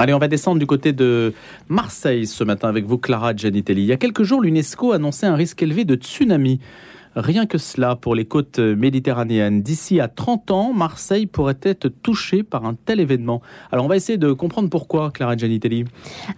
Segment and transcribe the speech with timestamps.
[0.00, 1.34] Allez, on va descendre du côté de
[1.68, 3.82] Marseille ce matin avec vous, Clara Gianitelli.
[3.82, 6.60] Il y a quelques jours, l'UNESCO annonçait un risque élevé de tsunami.
[7.20, 9.60] Rien que cela pour les côtes méditerranéennes.
[9.60, 13.42] D'ici à 30 ans, Marseille pourrait être touchée par un tel événement.
[13.72, 15.84] Alors on va essayer de comprendre pourquoi, Clara Gianitelli.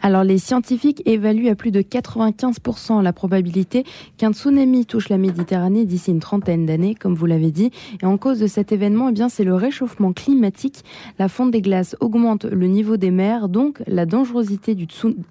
[0.01, 3.85] Alors les scientifiques évaluent à plus de 95% la probabilité
[4.17, 7.71] qu'un tsunami touche la Méditerranée d'ici une trentaine d'années, comme vous l'avez dit.
[8.03, 10.83] Et en cause de cet événement, eh bien c'est le réchauffement climatique.
[11.19, 14.87] La fonte des glaces augmente le niveau des mers, donc la dangerosité du,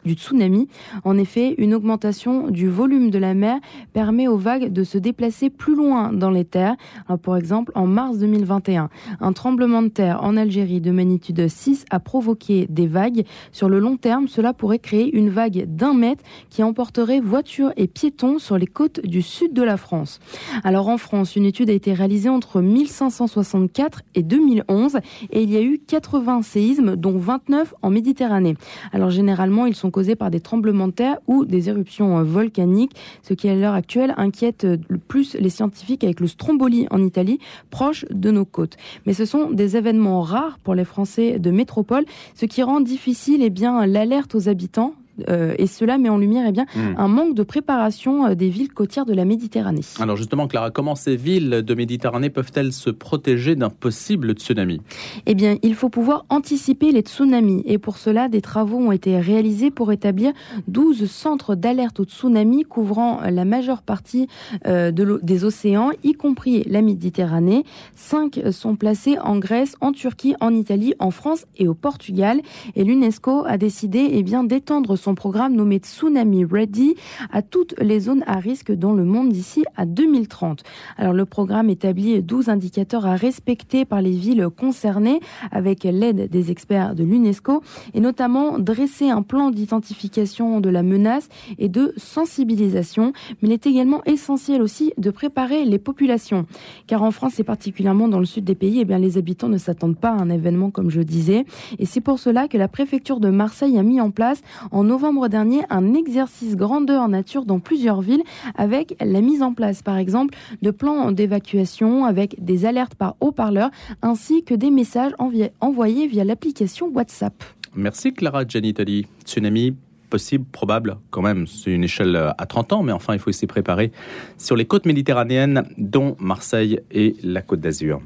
[0.05, 0.67] du tsunami.
[1.03, 3.57] En effet, une augmentation du volume de la mer
[3.93, 6.75] permet aux vagues de se déplacer plus loin dans les terres.
[7.23, 8.89] par exemple, en mars 2021,
[9.21, 13.23] un tremblement de terre en Algérie de magnitude 6 a provoqué des vagues.
[13.53, 17.87] Sur le long terme, cela pourrait créer une vague d'un mètre qui emporterait voitures et
[17.87, 20.19] piétons sur les côtes du sud de la France.
[20.63, 24.97] Alors en France, une étude a été réalisée entre 1564 et 2011
[25.31, 28.55] et il y a eu 80 séismes, dont 29 en Méditerranée.
[28.91, 33.33] Alors généralement, ils sont causés par des tremblements de terre ou des éruptions volcaniques, ce
[33.33, 37.39] qui à l'heure actuelle inquiète le plus les scientifiques avec le Stromboli en Italie,
[37.69, 38.77] proche de nos côtes.
[39.05, 43.41] Mais ce sont des événements rares pour les Français de métropole, ce qui rend difficile
[43.43, 44.93] eh bien l'alerte aux habitants
[45.29, 46.95] euh, et cela met en lumière eh bien, hmm.
[46.97, 49.81] un manque de préparation euh, des villes côtières de la Méditerranée.
[49.99, 54.81] Alors justement, Clara, comment ces villes de Méditerranée peuvent-elles se protéger d'un possible tsunami?
[55.25, 57.63] Eh bien, il faut pouvoir anticiper les tsunamis.
[57.65, 60.31] Et pour cela, des travaux ont été réalisés pour établir
[60.67, 64.27] 12 centres d'alerte au tsunami couvrant la majeure partie
[64.67, 67.63] euh, de des océans, y compris la Méditerranée.
[67.95, 72.41] Cinq sont placés en Grèce, en Turquie, en Italie, en France et au Portugal.
[72.75, 76.95] Et l'UNESCO a décidé eh bien, d'étendre son programme nommé Tsunami Ready
[77.31, 80.63] à toutes les zones à risque dans le monde d'ici à 2030.
[80.97, 85.19] Alors le programme établit 12 indicateurs à respecter par les villes concernées
[85.51, 87.61] avec l'aide des experts de l'UNESCO
[87.93, 93.13] et notamment dresser un plan d'identification de la menace et de sensibilisation.
[93.41, 96.45] Mais il est également essentiel aussi de préparer les populations.
[96.87, 99.57] Car en France et particulièrement dans le sud des pays, eh bien, les habitants ne
[99.57, 101.45] s'attendent pas à un événement comme je disais.
[101.79, 104.41] Et c'est pour cela que la préfecture de Marseille a mis en place
[104.71, 104.98] en novembre
[105.29, 108.23] dernier un exercice grandeur nature dans plusieurs villes
[108.55, 113.69] avec la mise en place, par exemple, de plans d'évacuation avec des alertes par haut-parleur
[114.01, 115.13] ainsi que des messages
[115.61, 117.33] envoyés via l'application WhatsApp.
[117.75, 119.07] Merci Clara Gianitali.
[119.25, 119.75] Tsunami
[120.09, 121.45] possible, probable quand même.
[121.45, 123.91] C'est une échelle à 30 ans, mais enfin, il faut s'y préparer
[124.37, 128.01] sur les côtes méditerranéennes, dont Marseille et la Côte d'Azur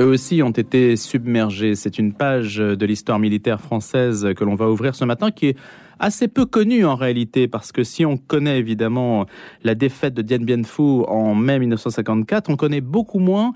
[0.00, 1.74] eux aussi ont été submergés.
[1.74, 5.56] C'est une page de l'histoire militaire française que l'on va ouvrir ce matin qui est
[5.98, 9.24] assez peu connue en réalité parce que si on connaît évidemment
[9.64, 13.54] la défaite de Dien Bien Phu en mai 1954, on connaît beaucoup moins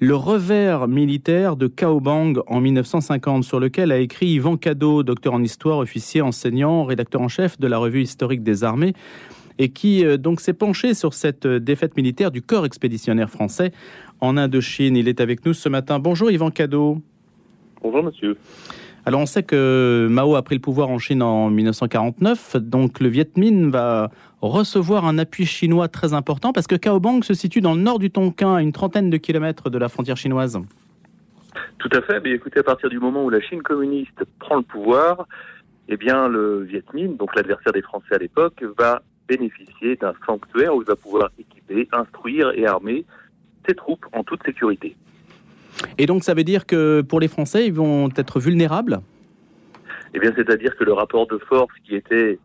[0.00, 5.32] le revers militaire de Cao Bang en 1950 sur lequel a écrit Yvan Cadeau, docteur
[5.32, 8.92] en histoire, officier, enseignant, rédacteur en chef de la revue historique des armées
[9.58, 13.72] et qui euh, donc s'est penché sur cette défaite militaire du corps expéditionnaire français
[14.20, 14.96] en Indochine.
[14.96, 15.98] Il est avec nous ce matin.
[15.98, 16.98] Bonjour Yvan Cadeau.
[17.82, 18.36] Bonjour monsieur.
[19.06, 23.08] Alors on sait que Mao a pris le pouvoir en Chine en 1949, donc le
[23.08, 24.10] Viet Minh va
[24.42, 27.98] recevoir un appui chinois très important parce que Cao Bang se situe dans le nord
[27.98, 30.60] du Tonkin, à une trentaine de kilomètres de la frontière chinoise.
[31.78, 34.62] Tout à fait, mais écoutez, à partir du moment où la Chine communiste prend le
[34.62, 35.26] pouvoir,
[35.88, 40.74] eh bien le Viet Minh, donc l'adversaire des Français à l'époque, va bénéficier d'un sanctuaire
[40.74, 43.06] où il va pouvoir équiper, instruire et armer
[43.68, 44.96] ses troupes en toute sécurité.
[45.98, 49.00] Et donc ça veut dire que pour les Français, ils vont être vulnérables?
[50.14, 52.38] Eh bien, c'est-à-dire que le rapport de force qui était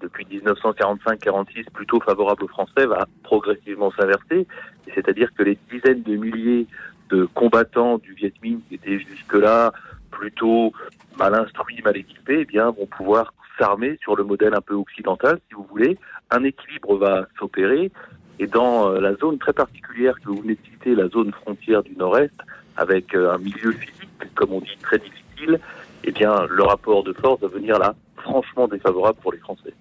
[0.00, 4.46] depuis 1945-46 plutôt favorable aux Français va progressivement s'inverser.
[4.94, 6.66] C'est-à-dire que les dizaines de milliers
[7.10, 9.72] de combattants du Viet Minh qui étaient jusque-là
[10.10, 10.72] plutôt
[11.18, 15.40] mal instruits, mal équipés, eh bien, vont pouvoir s'armer sur le modèle un peu occidental,
[15.48, 15.98] si vous voulez.
[16.30, 17.90] Un équilibre va s'opérer.
[18.38, 21.82] Et dans euh, la zone très particulière que vous venez de citer, la zone frontière
[21.82, 22.34] du Nord-Est,
[22.76, 25.58] avec euh, un milieu physique, comme on dit, très difficile,
[26.04, 29.72] eh bien, le rapport de force va venir là franchement défavorable pour les Français.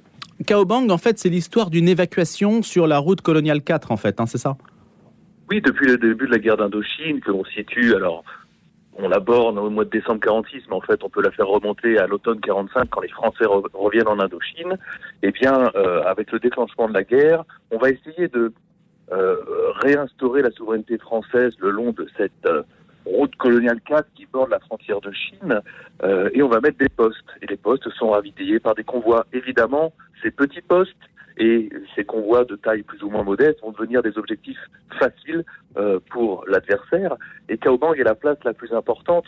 [0.45, 4.25] Kaobang, en fait, c'est l'histoire d'une évacuation sur la route coloniale 4, en fait, hein,
[4.25, 4.57] c'est ça?
[5.50, 8.24] Oui, depuis le début de la guerre d'Indochine, que l'on situe, alors,
[8.98, 11.48] on la borne au mois de décembre 46, mais en fait, on peut la faire
[11.48, 14.78] remonter à l'automne 45 quand les Français reviennent en Indochine.
[15.22, 18.52] Eh bien, euh, avec le déclenchement de la guerre, on va essayer de
[19.12, 19.38] euh,
[19.76, 22.64] réinstaurer la souveraineté française le long de cette euh,
[23.06, 25.62] route coloniale 4 qui borde la frontière de Chine,
[26.34, 27.24] et on va mettre des postes.
[27.42, 29.26] Et les postes sont ravitaillés par des convois.
[29.32, 30.92] Évidemment, ces petits postes,
[31.38, 34.60] et ces convois de taille plus ou moins modeste vont devenir des objectifs
[35.00, 35.45] faciles
[35.78, 37.16] euh, pour l'adversaire.
[37.50, 39.25] Et Kaobang est la place la plus importante,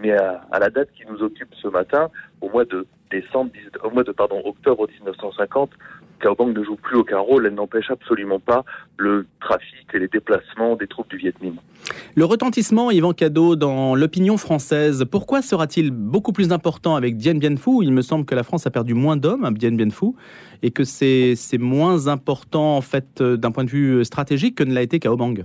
[0.00, 2.10] mais à, à, la date qui nous occupe ce matin,
[2.40, 3.52] au mois de décembre,
[3.84, 5.70] au mois de pardon octobre 1950,
[6.22, 8.64] Kaobang ne joue plus aucun rôle, elle n'empêche absolument pas
[8.96, 11.56] le trafic et les déplacements des troupes du Viet Minh.
[12.14, 17.56] Le retentissement, Yvan Cadeau, dans l'opinion française, pourquoi sera-t-il beaucoup plus important avec Dien Bien
[17.56, 20.12] Phu Il me semble que la France a perdu moins d'hommes à Dien Bien Phu
[20.62, 24.72] et que c'est moins important en fait euh, d'un point de vue stratégique que ne
[24.72, 25.44] l'a été Kaobang.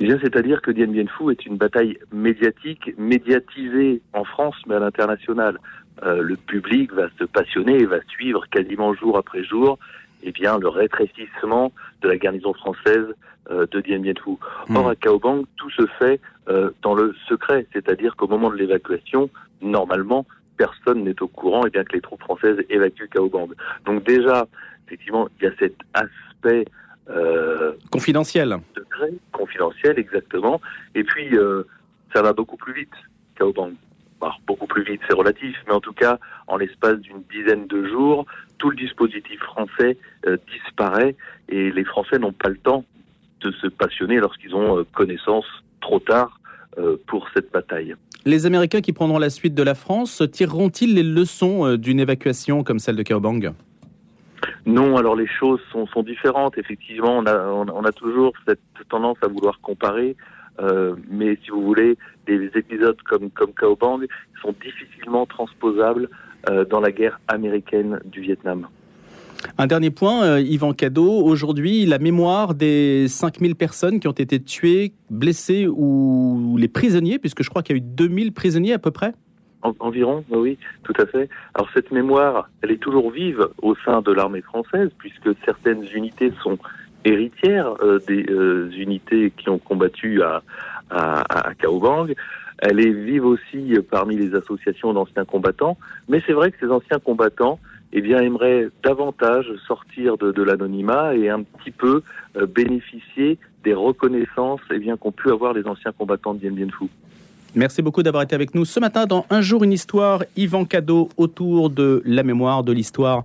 [0.00, 4.78] Déjà, c'est-à-dire que Dien Bien Phu est une bataille médiatique, médiatisée en France, mais à
[4.78, 5.58] l'international.
[6.02, 9.78] Euh, le public va se passionner et va suivre quasiment jour après jour
[10.22, 13.06] eh bien, le rétrécissement de la garnison française
[13.50, 14.36] euh, de Dien Bien Phu.
[14.68, 14.76] Hmm.
[14.76, 19.30] Or, à Kaobang, tout se fait euh, dans le secret, c'est-à-dire qu'au moment de l'évacuation,
[19.62, 20.26] normalement,
[20.58, 23.48] personne n'est au courant et bien que les troupes françaises évacuent Kaobang.
[23.86, 24.46] Donc déjà,
[24.86, 26.66] effectivement, il y a cet aspect
[27.90, 28.56] confidentiel.
[28.76, 30.60] Secret, confidentiel, exactement.
[30.94, 31.36] Et puis,
[32.14, 32.94] ça va beaucoup plus vite,
[33.34, 33.72] Kaobang
[34.46, 38.26] beaucoup plus vite, c'est relatif, mais en tout cas, en l'espace d'une dizaine de jours,
[38.58, 39.96] tout le dispositif français
[40.26, 41.16] euh, disparaît
[41.48, 42.84] et les Français n'ont pas le temps
[43.40, 45.46] de se passionner lorsqu'ils ont euh, connaissance
[45.80, 46.40] trop tard
[46.78, 47.94] euh, pour cette bataille.
[48.26, 52.78] Les Américains qui prendront la suite de la France tireront-ils les leçons d'une évacuation comme
[52.78, 53.52] celle de Kaobang
[54.66, 56.56] non, alors les choses sont, sont différentes.
[56.56, 60.16] Effectivement, on a, on a toujours cette tendance à vouloir comparer.
[60.60, 64.00] Euh, mais si vous voulez, des épisodes comme, comme Kaobang
[64.42, 66.08] sont difficilement transposables
[66.48, 68.66] euh, dans la guerre américaine du Vietnam.
[69.58, 71.22] Un dernier point, euh, Yvan Cadeau.
[71.24, 77.42] Aujourd'hui, la mémoire des 5000 personnes qui ont été tuées, blessées ou les prisonniers, puisque
[77.42, 79.14] je crois qu'il y a eu 2000 prisonniers à peu près
[79.62, 81.28] Environ, oui, tout à fait.
[81.54, 86.32] Alors cette mémoire, elle est toujours vive au sein de l'armée française, puisque certaines unités
[86.42, 86.56] sont
[87.04, 90.42] héritière euh, des euh, unités qui ont combattu à,
[90.90, 92.08] à, Kaobang.
[92.58, 96.98] Elle est vive aussi parmi les associations d'anciens combattants, mais c'est vrai que ces anciens
[96.98, 97.58] combattants
[97.92, 102.02] eh bien, aimeraient davantage sortir de, l'anonymat et un petit peu
[102.36, 106.86] euh, bénéficier des reconnaissances eh qu'ont pu avoir les anciens combattants de Dien Bien Phu.
[107.54, 111.08] Merci beaucoup d'avoir été avec nous ce matin dans Un jour une histoire, Yvan Cadeau
[111.16, 113.24] autour de la mémoire, de l'histoire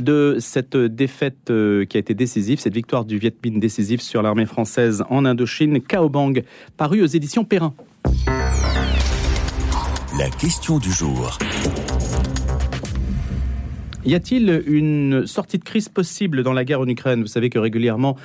[0.00, 4.22] de cette défaite euh, qui a été décisive, cette victoire du Viet Minh décisive sur
[4.22, 6.42] l'armée française en Indochine, Kaobang,
[6.76, 7.74] paru aux éditions Perrin.
[10.18, 11.38] La question du jour.
[14.04, 17.20] Y a-t-il une sortie de crise possible dans la guerre en Ukraine?
[17.20, 18.16] Vous savez que régulièrement,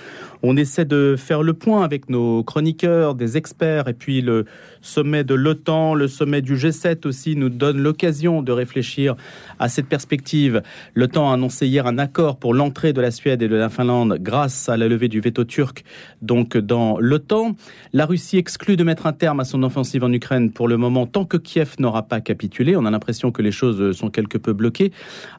[0.43, 4.45] on essaie de faire le point avec nos chroniqueurs, des experts, et puis le
[4.81, 9.15] sommet de l'OTAN, le sommet du G7 aussi nous donne l'occasion de réfléchir
[9.59, 10.61] à cette perspective.
[10.93, 14.17] L'OTAN a annoncé hier un accord pour l'entrée de la Suède et de la Finlande
[14.21, 15.83] grâce à la levée du veto turc
[16.21, 17.55] donc dans l'OTAN.
[17.93, 21.07] La Russie exclut de mettre un terme à son offensive en Ukraine pour le moment
[21.07, 22.75] tant que Kiev n'aura pas capitulé.
[22.75, 24.91] On a l'impression que les choses sont quelque peu bloquées.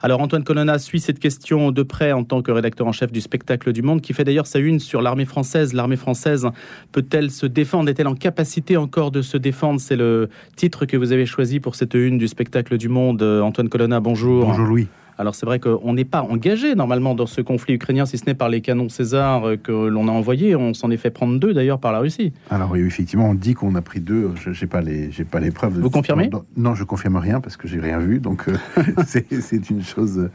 [0.02, 3.20] Alors Antoine Colonna suit cette question de près en tant que rédacteur en chef du
[3.20, 5.72] spectacle du Monde qui fait d'ailleurs sa une sur l'armée française.
[5.72, 6.48] L'armée française
[6.92, 7.88] peut-elle se défendre?
[7.88, 9.80] Est-elle en capacité encore de se défendre?
[9.80, 13.22] C'est le titre que vous avez choisi pour cette une du spectacle du Monde.
[13.22, 14.46] Euh, Antoine Colonna, bonjour.
[14.46, 14.88] Bonjour Louis.
[15.18, 18.34] Alors c'est vrai qu'on n'est pas engagé normalement dans ce conflit ukrainien, si ce n'est
[18.34, 20.54] par les canons César euh, que l'on a envoyés.
[20.56, 22.32] On s'en est fait prendre deux d'ailleurs par la Russie.
[22.50, 24.32] Alors oui, effectivement, on dit qu'on a pris deux.
[24.36, 25.80] Je n'ai pas les, j'ai pas les preuves.
[25.80, 26.30] Vous confirmez?
[26.56, 28.20] Non, je confirme rien parce que j'ai rien vu.
[28.20, 28.56] Donc euh,
[29.06, 30.28] c'est une chose,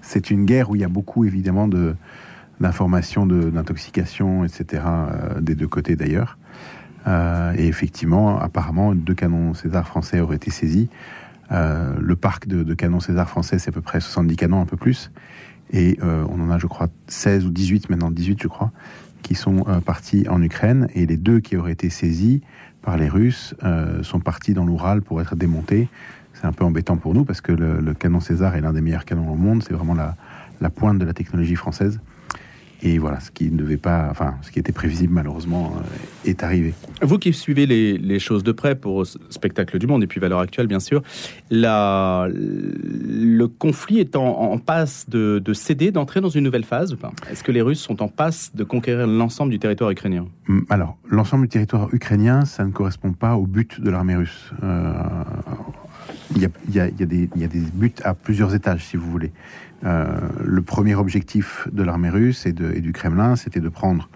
[0.00, 1.94] c'est une guerre où il y a beaucoup évidemment de
[2.60, 4.82] d'informations, d'intoxication, etc.
[5.40, 6.36] des deux côtés d'ailleurs.
[7.06, 10.88] Euh, et effectivement, apparemment, deux canons César français auraient été saisis.
[11.52, 14.76] Euh, le parc de, canons César français, c'est à peu près 70 canons, un peu
[14.76, 15.10] plus.
[15.72, 18.70] Et euh, on en a, je crois, 16 ou 18, maintenant 18, je crois,
[19.22, 20.88] qui sont partis en Ukraine.
[20.94, 22.42] Et les deux qui auraient été saisis
[22.82, 23.54] par les Russes
[24.02, 25.88] sont partis dans l'Oural pour être démontés.
[26.32, 29.04] C'est un peu embêtant pour nous parce que le, canon César est l'un des meilleurs
[29.04, 29.62] canons au monde.
[29.62, 32.00] C'est vraiment la pointe de la technologie française.
[32.82, 36.42] Et voilà, ce qui ne devait pas, enfin, ce qui était prévisible malheureusement euh, est
[36.42, 36.74] arrivé.
[37.02, 40.66] Vous qui suivez les, choses de près pour Spectacle du Monde et puis Valeur Actuelle,
[40.66, 41.02] bien sûr,
[41.50, 47.12] la, le conflit est en, passe de, céder, d'entrer dans une nouvelle phase ou pas?
[47.30, 50.26] Est-ce que les Russes sont en passe de conquérir l'ensemble du territoire ukrainien?
[50.68, 54.52] Alors, l'ensemble du territoire ukrainien, ça ne correspond pas au but de l'armée russe.
[54.62, 54.92] Euh,
[56.34, 56.44] il y,
[56.80, 59.32] a, y, des, y a des buts à plusieurs étages, si vous voulez.
[59.84, 60.06] Euh,
[60.44, 64.08] le premier objectif de l'armée russe et, de, et du Kremlin, c'était de prendre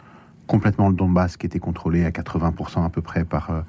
[0.47, 3.61] complètement le Donbass, qui était contrôlé à 80% à peu près par, euh,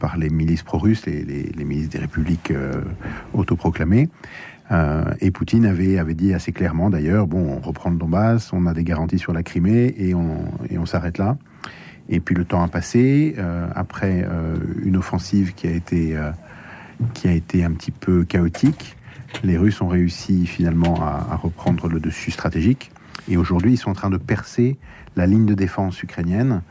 [0.00, 2.82] par les milices pro-russes, les, les, milices des républiques euh,
[3.32, 4.08] autoproclamées.
[4.72, 8.66] Euh, et Poutine avait, avait dit assez clairement d'ailleurs, bon, on reprend le Donbass, on
[8.66, 11.36] a des garanties sur la Crimée et on, et on s'arrête là.
[12.08, 16.16] Et puis le temps a passé, euh, après euh, une offensive qui a, été,
[17.14, 18.96] qui a été un petit peu chaotique,
[19.44, 22.90] les Russes ont réussi finalement à, reprendre le dessus stratégique.
[23.28, 24.76] Et aujourd'hui, ils sont en train de percer
[25.16, 26.62] la ligne de défense ukrainienne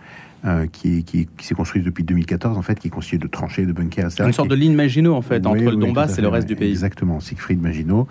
[0.45, 4.09] euh, qui, qui, s'est construite depuis 2014, en fait, qui est de tranchées, de bunkers,
[4.19, 6.69] Une sorte de ligne Maginot, en fait, entre le Donbass et le reste du pays.
[6.69, 8.07] Exactement, Siegfried Maginot.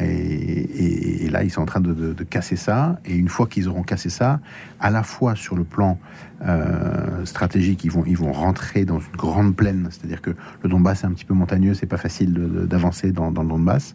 [0.00, 2.98] Et, et, là, ils sont en train de, de, casser ça.
[3.04, 4.40] Et une fois qu'ils auront cassé ça,
[4.80, 5.98] à la fois sur le plan
[6.46, 9.88] euh, stratégique, ils vont, ils vont rentrer dans une grande plaine.
[9.90, 10.30] C'est-à-dire que
[10.62, 13.94] le Donbass est un petit peu montagneux, c'est pas facile d'avancer dans, dans le Donbass.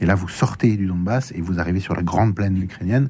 [0.00, 3.08] Et là, vous sortez du Donbass et vous arrivez sur la grande plaine ukrainienne.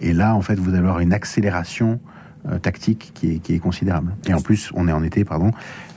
[0.00, 1.98] Et là, en fait, vous allez avoir une accélération
[2.46, 4.12] euh, tactique qui est, qui est, considérable.
[4.28, 5.50] Et en plus, on est en été, pardon,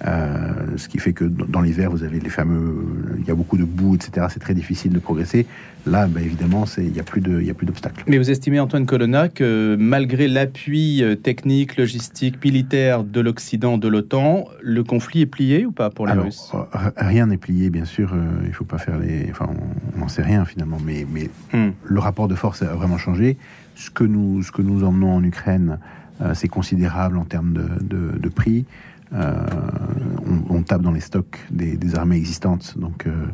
[0.06, 2.86] euh, ce qui fait que dans l'hiver, vous avez les fameux,
[3.20, 4.28] il y a beaucoup de boue, etc.
[4.30, 5.46] C'est très difficile de progresser.
[5.86, 8.02] Là, bah, évidemment, il n'y a plus d'obstacles.
[8.08, 13.90] Mais vous estimez, Antoine Colonna, que malgré l'appui euh, technique, logistique, militaire de l'Occident, de
[13.90, 16.54] l'OTAN, le conflit est plié ou pas pour les Russes?
[16.96, 18.14] Rien n'est plié, bien sûr.
[18.44, 19.28] il ne faut pas faire les.
[19.32, 19.50] Enfin,
[19.98, 21.72] on n'en sait rien finalement, mais, mais hmm.
[21.84, 23.36] le rapport de force a vraiment changé.
[23.76, 25.97] Ce que nous, ce que nous emmenons en Ukraine euh,
[26.34, 28.66] c'est considérable en termes de, prix.
[29.14, 29.46] Euh,
[30.50, 33.26] on, tape dans les stocks des, armées existantes, donc euh,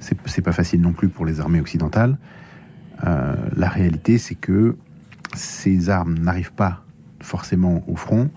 [0.00, 2.16] c'est pas facile non plus pour les armées occidentales.
[3.02, 4.76] la réalité, c'est que
[5.34, 6.82] ces armes n'arrivent pas
[7.20, 8.30] forcément au front,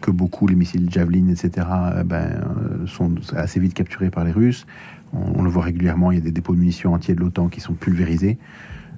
[0.00, 1.66] que beaucoup, les missiles Javelin, etc.,
[2.04, 2.40] ben,
[2.86, 4.66] sont assez vite capturés par les Russes.
[5.12, 7.60] On, le voit régulièrement, il y a des dépôts de munitions entiers de l'OTAN qui
[7.60, 8.38] sont pulvérisés.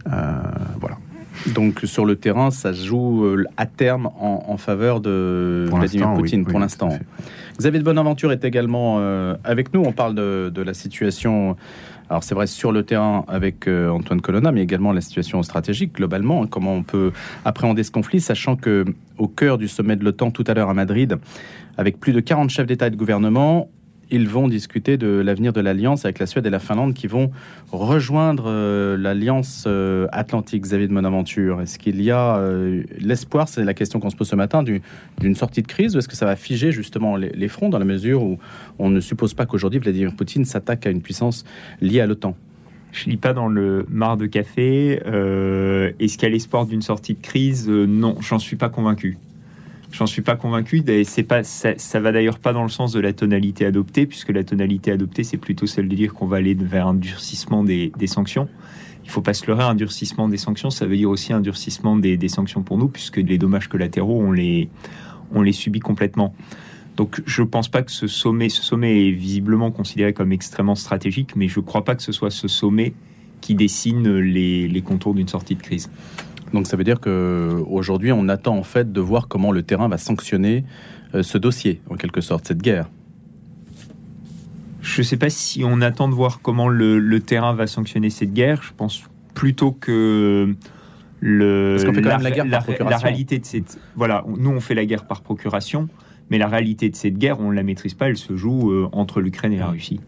[0.05, 0.99] voilà.
[1.47, 6.59] Donc sur le terrain, ça joue euh, à terme en, faveur de Vladimir Poutine pour
[6.59, 6.91] l'instant.
[7.59, 9.83] Xavier de Bonaventure est également euh, avec nous.
[9.85, 11.57] On parle de, la situation.
[12.09, 15.95] Alors c'est vrai sur le terrain avec euh, Antoine Colonna, mais également la situation stratégique
[15.95, 16.43] globalement.
[16.43, 17.13] Hein, comment on peut
[17.45, 18.85] appréhender ce conflit, sachant que
[19.17, 21.19] au cœur du sommet de l'OTAN tout à l'heure à Madrid,
[21.79, 23.69] avec plus de 40 chefs d'État et de gouvernement,
[24.11, 27.31] ils vont discuter de l'avenir de l'alliance avec la Suède et la Finlande qui vont
[27.73, 30.63] rejoindre euh, l'alliance euh, atlantique.
[30.63, 34.29] Xavier de Monaventure, est-ce qu'il y a euh, l'espoir, c'est la question qu'on se pose
[34.29, 37.69] ce matin, d'une sortie de crise ou est-ce que ça va figer justement les, fronts
[37.69, 38.39] dans la mesure où
[38.79, 41.45] on ne suppose pas qu'aujourd'hui Vladimir Poutine s'attaque à une puissance
[41.81, 42.37] liée à l'OTAN?
[42.93, 44.95] Je lis pas dans le mar de café.
[44.95, 47.69] Est-ce qu'il y a l'espoir d'une sortie de crise?
[47.69, 49.17] Non, j'en suis pas convaincu.
[49.93, 50.85] J'en suis pas convaincu.
[51.05, 54.31] C'est pas, ça, ça va d'ailleurs pas dans le sens de la tonalité adoptée, puisque
[54.31, 57.93] la tonalité adoptée, c'est plutôt celle de dire qu'on va aller vers un durcissement des,
[57.99, 58.49] des sanctions.
[59.05, 61.97] Il faut pas se leurrer, un durcissement des sanctions, ça veut dire aussi un durcissement
[61.97, 64.69] des, des sanctions pour nous, puisque les dommages collatéraux, on les,
[65.33, 66.35] on les subit complètement.
[66.97, 71.35] Donc je pense pas que ce sommet, ce sommet est visiblement considéré comme extrêmement stratégique,
[71.35, 72.93] mais je crois pas que ce soit ce sommet
[73.41, 75.91] qui dessine les, les contours d'une sortie de crise.
[76.53, 79.99] Donc ça veut dire qu'aujourd'hui, on attend en fait de voir comment le terrain va
[79.99, 80.65] sanctionner
[81.15, 82.89] euh, ce dossier, en quelque sorte, cette guerre.
[84.81, 88.33] Je ne sais pas si on attend de voir comment le, terrain va sanctionner cette
[88.33, 88.63] guerre.
[88.63, 89.05] Je pense
[89.35, 90.55] plutôt que
[91.21, 92.89] le, Parce fait quand la, même la guerre par procuration.
[92.89, 95.89] La réalité de cette, voilà, nous on fait la guerre par procuration,
[96.31, 98.09] mais la réalité de cette guerre, on ne la maîtrise pas.
[98.09, 100.01] Elle se joue euh, entre l'Ukraine et la Russie.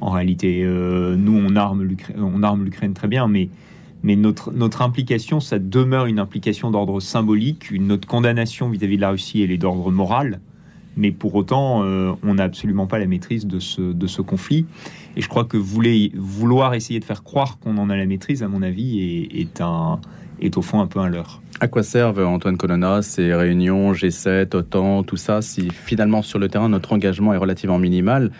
[0.00, 1.84] En réalité, euh, nous on arme
[2.64, 3.50] l'Ukraine très bien, mais
[4.02, 9.00] mais notre, notre implication, ça demeure une implication d'ordre symbolique, une, notre condamnation vis-à-vis de
[9.00, 10.40] la Russie, elle est d'ordre moral,
[10.96, 14.66] mais pour autant, euh, on n'a absolument pas la maîtrise de ce, de ce conflit.
[15.16, 18.42] Et je crois que voulez, vouloir essayer de faire croire qu'on en a la maîtrise,
[18.42, 19.62] à mon avis, est,
[20.40, 21.40] est, au fond un peu un leurre.
[21.60, 26.48] À quoi servent, Antoine Colonna, ces réunions G7, OTAN, tout ça, si finalement sur le
[26.48, 28.30] terrain notre engagement est relativement minimal,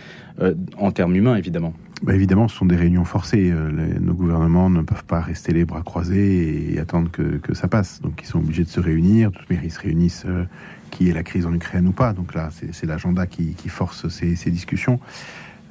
[0.40, 1.74] euh, en termes humains évidemment?
[2.02, 3.50] Bah, évidemment, ce sont des réunions forcées.
[3.50, 8.00] Euh, nos gouvernements ne peuvent pas rester les bras croisés et attendre que, ça passe.
[8.00, 9.32] Donc, ils sont obligés de se réunir.
[9.32, 10.44] Tout ils se réunissent, euh,
[10.90, 12.12] qui est la crise en Ukraine ou pas.
[12.12, 15.00] Donc là, c'est l'agenda qui, force ces, discussions.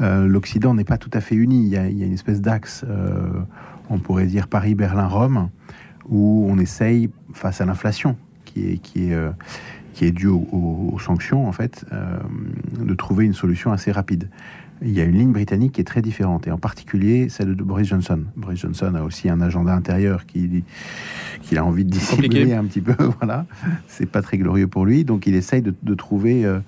[0.02, 1.64] Euh, L'Occident n'est pas tout à fait uni.
[1.64, 3.30] Il y a, une espèce d'axe, euh,
[3.90, 5.50] on pourrait dire Paris, Berlin, Rome,
[6.10, 8.82] où on essaye, face à l'inflation, qui
[10.02, 10.48] est due aux,
[10.94, 11.86] aux, sanctions, en fait,
[12.80, 14.30] de trouver une solution assez rapide
[14.82, 17.64] il y a une ligne britannique qui est très différente, et en particulier celle de
[17.64, 18.22] Boris Johnson.
[18.36, 20.64] Boris Johnson a aussi un agenda intérieur qu'il
[21.42, 22.96] qui a envie de dissimuler un petit peu.
[23.20, 23.46] voilà,
[23.88, 26.60] c'est pas très glorieux pour lui, donc il essaye de, de trouver euh,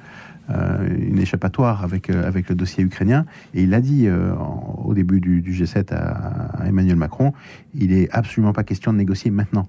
[0.50, 3.26] euh, une échappatoire avec euh, avec le dossier ukrainien.
[3.54, 7.34] Et il a dit au début du, du G7 à, à, Emmanuel Macron,
[7.76, 9.68] il est absolument pas question de négocier maintenant.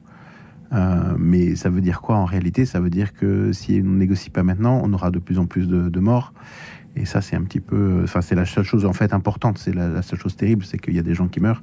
[1.18, 2.64] mais ça veut dire quoi en réalité?
[2.64, 5.46] Ça veut dire que si on ne négocie pas maintenant, on aura de plus en
[5.46, 6.32] plus de, de morts
[6.96, 8.00] et ça, c'est un petit peu.
[8.04, 9.58] Enfin, c'est la seule chose en fait importante.
[9.58, 11.62] C'est la, seule chose terrible, c'est qu'il y a des gens qui meurent.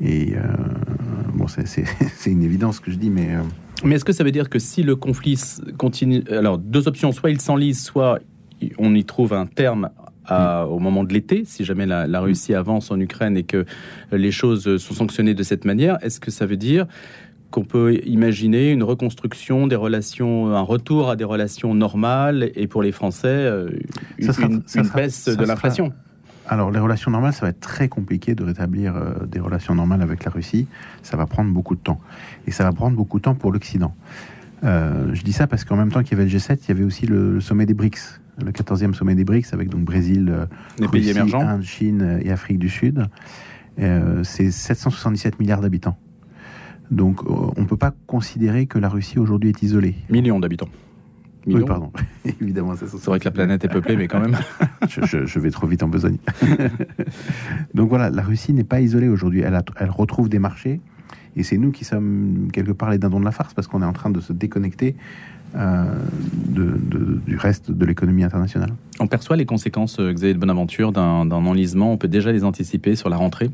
[0.00, 0.34] Et
[1.34, 1.84] bon, c'est
[2.26, 3.36] une évidence ce que je dis, mais
[3.82, 5.40] mais est-ce que ça veut dire que si le conflit
[5.76, 8.20] continue, alors deux options, soit il s'enlise, soit
[8.78, 9.90] on y trouve un terme
[10.26, 13.66] à, au moment de l'été, si jamais la, la, Russie avance en Ukraine et que
[14.10, 16.86] les choses sont sanctionnées de cette manière, est-ce que ça veut dire
[17.54, 22.82] qu'on peut imaginer une reconstruction des relations, un retour à des relations normales et pour
[22.82, 23.70] les Français, euh,
[24.18, 25.92] une, une, baisse de l'inflation
[26.46, 30.02] alors, les relations normales, ça va être très compliqué de rétablir euh, des relations normales
[30.02, 30.66] avec la Russie.
[31.02, 31.98] Ça va prendre beaucoup de temps.
[32.46, 33.94] Et ça va prendre beaucoup de temps pour l'Occident.
[34.62, 36.72] Euh, je dis ça parce qu'en même temps qu'il y avait le G7, il y
[36.72, 40.44] avait aussi le, sommet des BRICS, le 14e sommet des BRICS, avec donc Brésil, euh,
[40.78, 41.40] les pays émergents.
[41.40, 43.06] Inde, Chine et Afrique du Sud.
[43.78, 45.96] C'est 777 milliards d'habitants.
[46.90, 49.94] Donc, on ne peut pas considérer que la Russie aujourd'hui est isolée.
[50.10, 50.68] Millions d'habitants.
[51.46, 51.90] Oui, pardon.
[52.40, 54.36] Évidemment, c'est vrai que la planète est peuplée, mais quand même.
[54.88, 56.16] je, vais trop vite en besogne.
[57.74, 59.40] Donc voilà, la Russie n'est pas isolée aujourd'hui.
[59.40, 60.80] Elle, elle retrouve des marchés.
[61.36, 63.86] Et c'est nous qui sommes quelque part les dindons de la farce parce qu'on est
[63.86, 64.94] en train de se déconnecter
[65.56, 65.84] euh,
[66.46, 66.78] de,
[67.26, 68.70] du reste de l'économie internationale.
[69.00, 71.92] On perçoit les conséquences, euh, Xavier de Bonaventure, d'un enlisement.
[71.92, 73.50] On peut déjà les anticiper sur la rentrée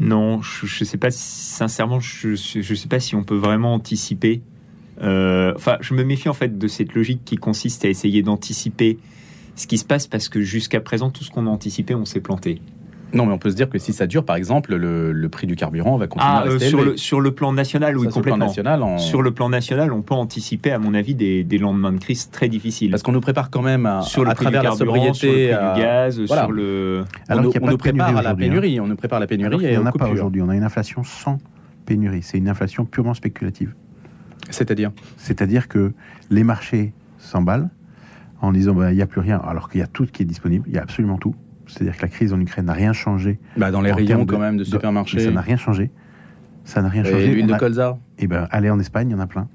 [0.00, 4.42] Non, je ne sais pas, sincèrement, je ne sais pas si on peut vraiment anticiper
[5.00, 8.98] euh, enfin, je me méfie en fait de cette logique qui consiste à essayer d'anticiper
[9.56, 12.20] ce qui se passe parce que jusqu'à présent, tout ce qu'on a anticipé, on s'est
[12.20, 12.60] planté.
[13.14, 15.56] Non, mais on peut se dire que si ça dure, par exemple, le, prix du
[15.56, 18.48] carburant va continuer à ah, euh, rester sur, le, sur le plan national, oui, complètement.
[18.48, 21.44] Sur le plan national, sur le plan national, on peut anticiper, à mon avis, des,
[21.44, 22.90] des lendemains de crise très difficiles.
[22.90, 25.72] Parce qu'on nous prépare quand même à, sur le à travers la sobriété, sur le
[25.72, 27.04] prix du gaz, sur le.
[27.28, 28.34] Alors on, nous prépare à la hein.
[28.34, 28.80] pénurie.
[28.80, 29.56] On nous prépare à la pénurie.
[29.60, 30.42] il n'y en a pas aujourd'hui.
[30.42, 31.38] On a une inflation sans
[31.86, 32.22] pénurie.
[32.22, 33.74] C'est une inflation purement spéculative.
[34.50, 35.92] C'est-à-dire C'est-à-dire que
[36.30, 37.70] les marchés s'emballent
[38.40, 40.26] en disant bah, il n'y a plus rien, alors qu'il y a tout qui est
[40.26, 41.34] disponible, il y a absolument tout.
[41.72, 43.38] C'est-à-dire que la crise en Ukraine n'a rien changé.
[43.56, 45.20] Bah dans les rayons quand même de supermarchés.
[45.20, 45.90] ça n'a rien changé.
[46.64, 47.24] Ça n'a rien changé.
[47.24, 49.48] Et l'huile de colza Eh ben, allez en Espagne, il y en a plein.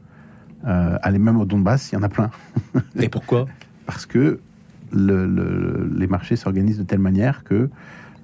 [0.66, 2.32] Euh, allez même au Donbass, il y en a plein.
[3.00, 3.46] Et pourquoi?
[3.86, 4.40] Parce que
[4.92, 7.70] le, les marchés s'organisent de telle manière que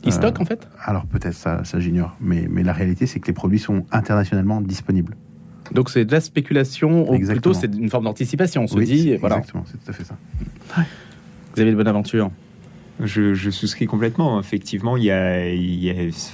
[0.06, 0.68] ils stockent en fait?
[0.84, 4.60] Alors peut-être ça, ça j'ignore, mais, mais la réalité c'est que les produits sont internationalement
[4.60, 5.15] disponibles.
[5.72, 8.63] Donc c'est de la spéculation, ou plutôt c'est une forme d'anticipation.
[8.63, 9.38] On se dit, voilà.
[9.38, 10.15] Exactement, c'est tout à fait ça.
[11.56, 11.88] Vous avez de bonne
[13.04, 14.39] Je, souscris complètement.
[14.39, 15.44] Effectivement, il y a,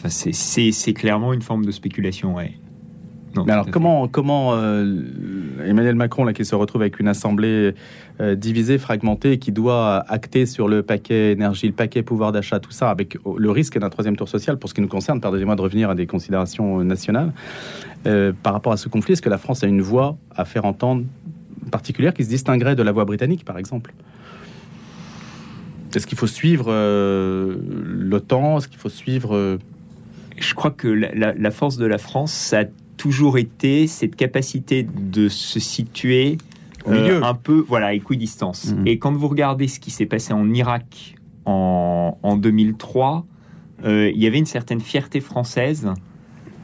[0.08, 2.36] c'est clairement une forme de spéculation.
[2.36, 2.54] Ouais.
[3.36, 5.04] Mais alors, comment, comment euh,
[5.64, 7.74] Emmanuel Macron, là, qui se retrouve avec une assemblée
[8.22, 12.72] euh, divisée, fragmentée, qui doit acter sur le paquet énergie, le paquet pouvoir d'achat, tout
[12.72, 15.62] ça, avec le risque d'un troisième tour social, pour ce qui nous concerne, pardonnez-moi de
[15.62, 17.32] revenir à des considérations nationales,
[18.08, 20.66] euh, par rapport à ce conflit, est-ce que la France a une voix à faire
[20.66, 21.04] entendre
[21.72, 23.94] particulière qui se distinguerait de la voix britannique, par exemple?
[25.96, 29.58] Est-ce qu'il faut suivre l'OTAN Est-ce qu'il faut suivre...
[30.38, 32.64] Je crois que la, la, force de la France, ça
[33.00, 36.38] toujours été cette capacité de se situer
[36.88, 38.74] euh, un peu voilà, équidistance.
[38.74, 38.88] Mhm.
[38.88, 43.26] Et quand vous regardez ce qui s'est passé en Irak en, en 2003,
[43.86, 45.92] euh, il y avait une certaine fierté française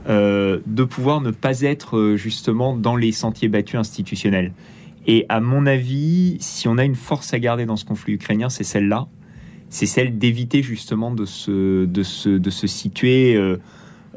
[0.09, 4.51] euh, de pouvoir ne pas être justement dans les sentiers battus institutionnels.
[5.07, 8.49] Et à mon avis, si on a une force à garder dans ce conflit ukrainien,
[8.49, 9.07] c'est celle-là.
[9.75, 13.35] C'est celle d'éviter justement de se, de se, de se situer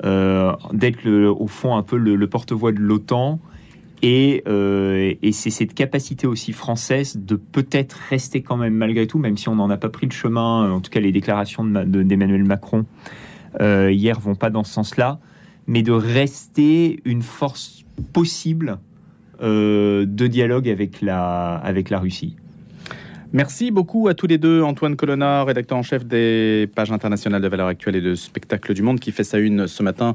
[0.04, 3.40] euh, d'être au fond un peu le, porte-voix de l'OTAN.
[4.04, 9.36] Euh, et, c'est cette capacité aussi française de peut-être rester quand même malgré tout, même
[9.36, 12.86] si on n'en a pas pris le chemin, en tout cas les déclarations d'Emmanuel Macron
[13.60, 15.18] euh, hier vont pas dans ce sens-là,
[15.66, 18.78] mais de rester une force possible
[19.40, 22.36] de dialogue avec la, avec la Russie.
[23.32, 24.62] Merci beaucoup à tous les deux.
[24.62, 28.80] Antoine Colonna, rédacteur en chef des pages internationales de valeurs actuelles et de spectacles du
[28.80, 30.14] monde, qui fait sa une ce matin,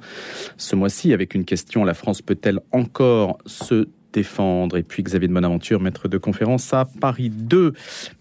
[0.58, 4.78] ce mois-ci, avec une question la France peut-elle encore se défendre?
[4.78, 7.74] Et puis Xavier de Bonaventure, maître de conférence à Paris 2.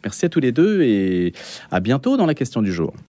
[0.04, 1.32] Merci à tous les deux et
[1.70, 2.92] à bientôt dans la question du jour.